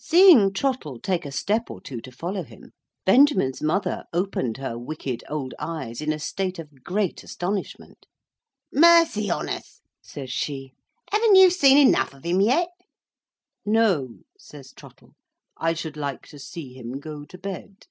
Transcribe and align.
Seeing 0.00 0.52
Trottle 0.52 0.98
take 0.98 1.24
a 1.24 1.30
step 1.30 1.70
or 1.70 1.80
two 1.80 2.00
to 2.00 2.10
follow 2.10 2.42
him, 2.42 2.72
Benjamin's 3.04 3.62
mother 3.62 4.02
opened 4.12 4.56
her 4.56 4.76
wicked 4.76 5.22
old 5.30 5.54
eyes 5.60 6.00
in 6.00 6.12
a 6.12 6.18
state 6.18 6.58
of 6.58 6.82
great 6.82 7.22
astonishment. 7.22 8.04
"Mercy 8.72 9.30
on 9.30 9.48
us!" 9.48 9.82
says 10.02 10.32
she, 10.32 10.72
"haven't 11.12 11.36
you 11.36 11.50
seen 11.50 11.78
enough 11.78 12.12
of 12.14 12.24
him 12.26 12.40
yet?" 12.40 12.70
"No," 13.64 14.22
says 14.36 14.72
Trottle. 14.72 15.14
"I 15.56 15.72
should 15.72 15.96
like 15.96 16.26
to 16.30 16.38
see 16.40 16.72
him 16.72 16.98
go 16.98 17.24
to 17.24 17.38
bed." 17.38 17.86